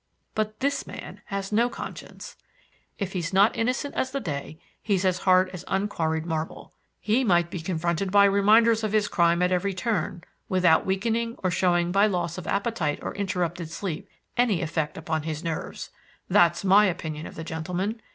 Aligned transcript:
But 0.33 0.61
this 0.61 0.87
man 0.87 1.21
has 1.25 1.51
no 1.51 1.69
conscience. 1.69 2.35
If 2.97 3.13
he 3.13 3.19
is 3.19 3.33
not 3.33 3.55
innocent 3.55 3.93
as 3.93 4.09
the 4.09 4.19
day, 4.19 4.57
he's 4.81 5.05
as 5.05 5.19
hard 5.19 5.49
as 5.49 5.63
unquarried 5.67 6.25
marble. 6.25 6.73
He 6.99 7.23
might 7.23 7.51
be 7.51 7.59
confronted 7.59 8.11
with 8.11 8.33
reminders 8.33 8.83
of 8.83 8.93
his 8.93 9.07
crime 9.07 9.43
at 9.43 9.51
every 9.51 9.75
turn 9.75 10.23
without 10.49 10.87
weakening 10.87 11.35
or 11.43 11.51
showing 11.51 11.91
by 11.91 12.07
loss 12.07 12.39
of 12.39 12.47
appetite 12.47 12.97
or 13.03 13.13
interrupted 13.13 13.69
sleep 13.69 14.09
any 14.37 14.63
effect 14.63 14.97
upon 14.97 15.21
his 15.21 15.43
nerves. 15.43 15.91
That's 16.27 16.63
my 16.65 16.87
opinion 16.87 17.27
of 17.27 17.35
the 17.35 17.43
gentleman. 17.43 18.01